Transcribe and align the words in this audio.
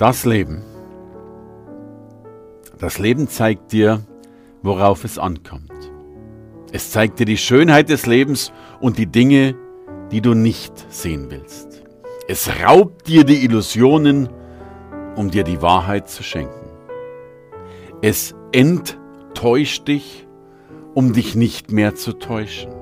Das 0.00 0.24
Leben. 0.24 0.62
Das 2.78 2.98
Leben 2.98 3.28
zeigt 3.28 3.70
dir, 3.70 4.00
worauf 4.62 5.04
es 5.04 5.18
ankommt. 5.18 5.92
Es 6.72 6.90
zeigt 6.90 7.18
dir 7.18 7.26
die 7.26 7.36
Schönheit 7.36 7.90
des 7.90 8.06
Lebens 8.06 8.50
und 8.80 8.96
die 8.96 9.04
Dinge, 9.04 9.54
die 10.10 10.22
du 10.22 10.32
nicht 10.32 10.72
sehen 10.90 11.26
willst. 11.28 11.82
Es 12.28 12.48
raubt 12.64 13.08
dir 13.08 13.24
die 13.24 13.44
Illusionen, 13.44 14.30
um 15.16 15.30
dir 15.30 15.44
die 15.44 15.60
Wahrheit 15.60 16.08
zu 16.08 16.22
schenken. 16.22 16.70
Es 18.00 18.34
enttäuscht 18.52 19.86
dich, 19.86 20.26
um 20.94 21.12
dich 21.12 21.34
nicht 21.34 21.72
mehr 21.72 21.94
zu 21.94 22.14
täuschen. 22.14 22.72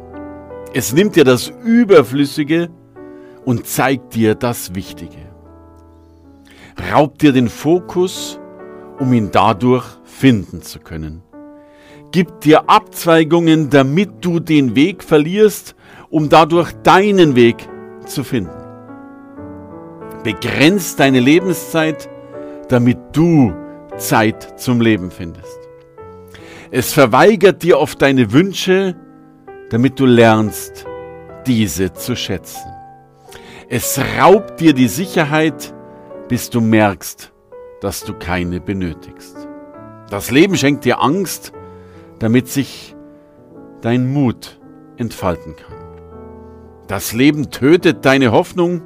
Es 0.73 0.93
nimmt 0.93 1.17
dir 1.17 1.25
das 1.25 1.49
Überflüssige 1.65 2.69
und 3.45 3.67
zeigt 3.67 4.15
dir 4.15 4.37
das 4.37 4.77
Wichtige 4.77 5.29
raubt 6.81 7.23
dir 7.23 7.33
den 7.33 7.49
Fokus, 7.49 8.39
um 8.99 9.13
ihn 9.13 9.31
dadurch 9.31 9.85
finden 10.05 10.63
zu 10.63 10.81
können. 10.81 11.23
Gibt 12.11 12.45
dir 12.45 12.69
Abzweigungen, 12.69 13.71
damit 13.71 14.25
du 14.25 14.41
den 14.41 14.75
Weg 14.75 15.05
verlierst, 15.05 15.75
um 16.11 16.29
dadurch 16.29 16.73
deinen 16.83 17.37
Weg 17.37 17.69
zu 18.07 18.25
finden. 18.25 18.51
Begrenzt 20.25 20.99
deine 21.01 21.21
Lebenszeit, 21.21 22.09
damit 22.69 22.99
du 23.13 23.53
Zeit 23.99 24.59
zum 24.59 24.81
Leben 24.81 25.11
findest. 25.11 25.59
Es 26.71 26.93
verweigert 26.93 27.63
dir 27.63 27.79
oft 27.79 28.01
deine 28.03 28.33
Wünsche, 28.33 28.97
damit 29.71 29.99
du 30.01 30.07
lernst, 30.07 30.87
diese 31.47 31.93
zu 31.93 32.17
schätzen. 32.17 32.71
Es 33.69 34.01
raubt 34.19 34.61
dir 34.61 34.73
die 34.73 34.89
Sicherheit, 34.89 35.75
bis 36.29 36.51
du 36.51 36.61
merkst, 36.61 37.33
dass 37.81 38.05
du 38.05 38.15
keine 38.15 38.61
benötigst. 38.61 39.49
Das 40.11 40.31
Leben 40.31 40.57
schenkt 40.57 40.85
dir 40.85 41.01
Angst, 41.01 41.53
damit 42.19 42.49
sich 42.49 42.95
dein 43.81 44.13
Mut 44.13 44.59
entfalten 44.97 45.57
kann. 45.57 45.77
Das 46.87 47.13
Leben 47.13 47.51
tötet 47.51 48.05
deine 48.05 48.33
Hoffnung, 48.33 48.83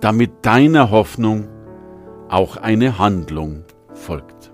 damit 0.00 0.30
deiner 0.42 0.90
Hoffnung 0.90 1.48
auch 2.28 2.56
eine 2.56 2.98
Handlung 2.98 3.64
folgt. 3.94 4.52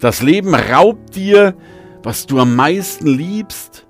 Das 0.00 0.22
Leben 0.22 0.54
raubt 0.54 1.14
dir, 1.14 1.54
was 2.02 2.26
du 2.26 2.38
am 2.38 2.56
meisten 2.56 3.06
liebst, 3.06 3.86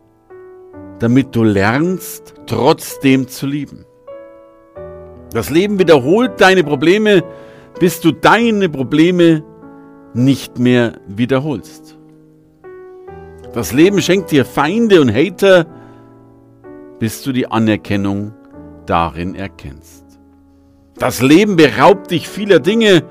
damit 0.98 1.34
du 1.34 1.42
lernst, 1.42 2.34
trotzdem 2.46 3.28
zu 3.28 3.46
lieben. 3.46 3.84
Das 5.36 5.50
Leben 5.50 5.78
wiederholt 5.78 6.40
deine 6.40 6.64
Probleme, 6.64 7.22
bis 7.78 8.00
du 8.00 8.10
deine 8.10 8.70
Probleme 8.70 9.44
nicht 10.14 10.58
mehr 10.58 10.94
wiederholst. 11.08 11.98
Das 13.52 13.74
Leben 13.74 14.00
schenkt 14.00 14.30
dir 14.30 14.46
Feinde 14.46 14.98
und 14.98 15.14
Hater, 15.14 15.66
bis 16.98 17.22
du 17.22 17.32
die 17.32 17.48
Anerkennung 17.48 18.32
darin 18.86 19.34
erkennst. 19.34 20.06
Das 20.96 21.20
Leben 21.20 21.56
beraubt 21.56 22.12
dich 22.12 22.30
vieler 22.30 22.58
Dinge, 22.58 23.04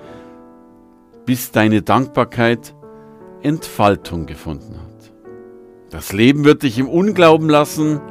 bis 1.27 1.51
deine 1.51 1.83
Dankbarkeit 1.83 2.73
Entfaltung 3.43 4.25
gefunden 4.25 4.73
hat. 4.73 5.11
Das 5.91 6.11
Leben 6.11 6.43
wird 6.43 6.63
dich 6.63 6.79
im 6.79 6.89
Unglauben 6.89 7.49
lassen, 7.49 8.01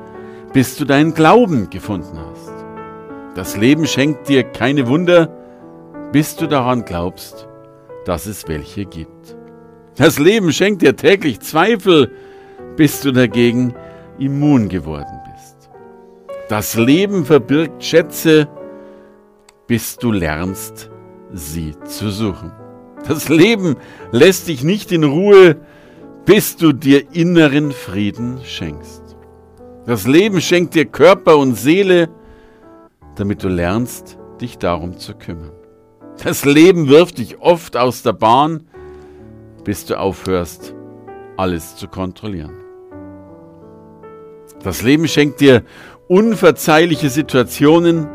bis 0.53 0.77
du 0.77 0.85
deinen 0.85 1.15
Glauben 1.15 1.69
gefunden 1.69 2.17
hast. 2.17 2.54
Das 3.35 3.57
Leben 3.57 3.87
schenkt 3.87 4.29
dir 4.29 4.45
keine 4.45 4.87
Wunder, 4.87 5.29
bis 6.13 6.37
du 6.37 6.47
daran 6.47 6.85
glaubst, 6.85 7.49
dass 8.05 8.27
es 8.27 8.47
welche 8.47 8.85
gibt. 8.85 9.37
Das 9.97 10.21
Leben 10.21 10.53
schenkt 10.53 10.83
dir 10.83 10.95
täglich 10.95 11.41
Zweifel, 11.41 12.13
bis 12.77 13.01
du 13.01 13.13
dagegen 13.13 13.75
immun 14.19 14.69
geworden 14.69 15.21
bist. 15.33 15.69
Das 16.49 16.77
Leben 16.77 17.25
verbirgt 17.25 17.83
Schätze, 17.83 18.49
bis 19.67 19.97
du 19.97 20.13
lernst, 20.13 20.91
sie 21.33 21.75
zu 21.85 22.11
suchen. 22.11 22.53
Das 23.09 23.29
Leben 23.29 23.77
lässt 24.13 24.47
dich 24.47 24.63
nicht 24.63 24.93
in 24.93 25.03
Ruhe, 25.03 25.57
bis 26.25 26.57
du 26.57 26.73
dir 26.73 27.13
inneren 27.13 27.73
Frieden 27.73 28.39
schenkst. 28.45 29.03
Das 29.87 30.07
Leben 30.07 30.41
schenkt 30.41 30.75
dir 30.75 30.87
Körper 30.87 31.37
und 31.37 31.57
Seele, 31.57 32.09
damit 33.17 33.43
du 33.43 33.49
lernst, 33.49 34.19
dich 34.41 34.59
darum 34.59 34.99
zu 34.99 35.15
kümmern. 35.15 35.53
Das 36.23 36.45
Leben 36.45 36.89
wirft 36.89 37.19
dich 37.19 37.41
oft 37.41 37.77
aus 37.77 38.03
der 38.03 38.13
Bahn, 38.13 38.69
bis 39.65 39.87
du 39.87 39.99
aufhörst, 39.99 40.75
alles 41.37 41.77
zu 41.77 41.89
kontrollieren. 41.89 42.55
Das 44.63 44.83
Leben 44.83 45.09
schenkt 45.09 45.41
dir 45.41 45.63
unverzeihliche 46.09 47.11
Situationen, 47.11 48.09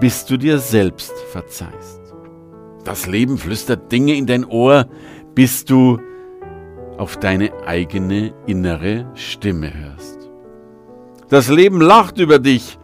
bis 0.00 0.24
du 0.24 0.36
dir 0.36 0.58
selbst 0.58 1.12
verzeihst. 1.30 2.00
Das 2.84 3.06
Leben 3.06 3.38
flüstert 3.38 3.92
Dinge 3.92 4.14
in 4.14 4.26
dein 4.26 4.44
Ohr, 4.44 4.86
bis 5.34 5.64
du 5.64 6.00
auf 6.96 7.16
deine 7.18 7.50
eigene 7.66 8.34
innere 8.46 9.10
Stimme 9.14 9.72
hörst. 9.72 10.28
Das 11.28 11.48
Leben 11.48 11.80
lacht 11.80 12.18
über 12.18 12.38
dich, 12.38 12.78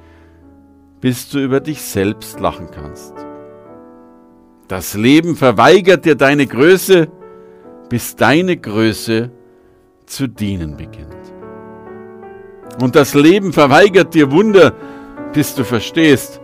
bis 1.00 1.28
du 1.28 1.38
über 1.38 1.60
dich 1.60 1.82
selbst 1.82 2.40
lachen 2.40 2.70
kannst. 2.70 3.14
Das 4.68 4.94
Leben 4.94 5.36
verweigert 5.36 6.04
dir 6.04 6.16
deine 6.16 6.46
Größe, 6.46 7.08
bis 7.88 8.16
deine 8.16 8.56
Größe 8.56 9.30
zu 10.06 10.26
dienen 10.26 10.76
beginnt. 10.76 11.14
Und 12.80 12.96
das 12.96 13.14
Leben 13.14 13.52
verweigert 13.52 14.14
dir 14.14 14.30
Wunder, 14.32 14.72
bis 15.32 15.54
du 15.54 15.64
verstehst, 15.64 16.40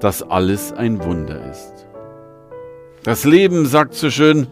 dass 0.00 0.22
alles 0.22 0.72
ein 0.72 1.02
Wunder 1.02 1.50
ist. 1.50 1.86
Das 3.04 3.24
Leben 3.24 3.66
sagt 3.66 3.94
so 3.94 4.10
schön, 4.10 4.48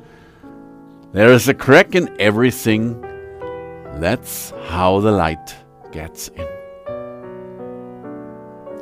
There 1.12 1.32
is 1.32 1.48
a 1.48 1.54
crack 1.54 1.94
in 1.94 2.08
everything. 2.18 2.96
That's 4.00 4.52
how 4.68 5.00
the 5.00 5.10
light 5.10 5.54
gets 5.92 6.28
in. 6.28 6.63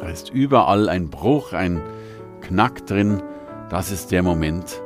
Da 0.02 0.08
ist 0.08 0.30
überall 0.30 0.88
ein 0.88 1.10
Bruch, 1.10 1.52
ein 1.52 1.80
Knack 2.40 2.86
drin. 2.86 3.22
Das 3.70 3.92
ist 3.92 4.10
der 4.10 4.24
Moment, 4.24 4.82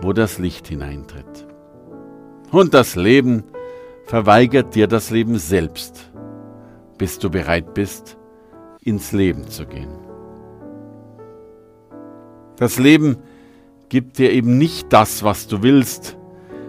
wo 0.00 0.14
das 0.14 0.38
Licht 0.38 0.68
hineintritt. 0.68 1.46
Und 2.50 2.72
das 2.72 2.96
Leben 2.96 3.44
verweigert 4.06 4.74
dir 4.74 4.86
das 4.86 5.10
Leben 5.10 5.36
selbst, 5.36 6.10
bis 6.96 7.18
du 7.18 7.28
bereit 7.28 7.74
bist, 7.74 8.16
ins 8.80 9.12
Leben 9.12 9.48
zu 9.48 9.66
gehen. 9.66 9.98
Das 12.56 12.78
Leben 12.78 13.18
gibt 13.90 14.16
dir 14.16 14.32
eben 14.32 14.56
nicht 14.56 14.90
das, 14.94 15.22
was 15.22 15.46
du 15.46 15.62
willst, 15.62 16.16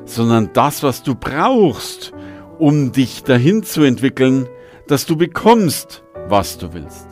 sondern 0.04 0.50
das, 0.52 0.84
was 0.84 1.02
du 1.02 1.16
brauchst, 1.16 2.12
um 2.60 2.92
dich 2.92 3.24
dahin 3.24 3.64
zu 3.64 3.84
entwickeln, 3.84 4.50
dass 4.90 5.06
du 5.06 5.16
bekommst, 5.16 6.04
was 6.28 6.58
du 6.58 6.74
willst. 6.74 7.08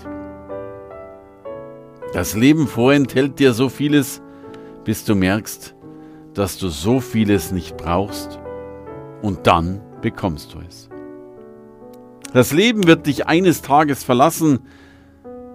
Das 2.14 2.36
Leben 2.36 2.68
vorenthält 2.68 3.40
dir 3.40 3.54
so 3.54 3.70
vieles, 3.70 4.22
bis 4.86 5.04
du 5.04 5.16
merkst, 5.16 5.76
dass 6.36 6.60
du 6.60 6.68
so 6.70 7.00
vieles 7.00 7.52
nicht 7.52 7.76
brauchst 7.76 8.40
und 9.24 9.48
dann 9.48 9.82
bekommst 10.02 10.54
du 10.54 10.60
es. 10.60 10.90
Das 12.32 12.54
Leben 12.54 12.86
wird 12.86 13.08
dich 13.08 13.26
eines 13.26 13.64
Tages 13.64 14.04
verlassen, 14.04 14.60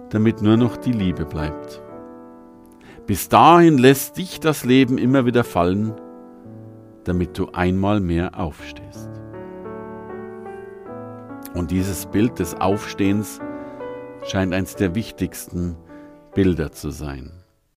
damit 0.09 0.41
nur 0.41 0.57
noch 0.57 0.75
die 0.75 0.91
Liebe 0.91 1.25
bleibt. 1.25 1.81
Bis 3.05 3.29
dahin 3.29 3.77
lässt 3.77 4.17
dich 4.17 4.41
das 4.41 4.65
Leben 4.65 4.97
immer 4.97 5.25
wieder 5.25 5.45
fallen, 5.45 5.93
damit 7.05 7.37
du 7.37 7.49
einmal 7.53 8.01
mehr 8.01 8.37
aufstehst. 8.37 9.09
Und 11.53 11.71
dieses 11.71 12.05
Bild 12.05 12.37
des 12.39 12.53
Aufstehens 12.59 13.39
scheint 14.25 14.53
eins 14.53 14.75
der 14.75 14.93
wichtigsten 14.93 15.77
Bilder 16.33 16.71
zu 16.71 16.91
sein. 16.91 17.31